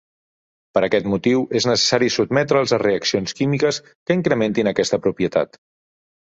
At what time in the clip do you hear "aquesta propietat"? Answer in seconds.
4.73-5.63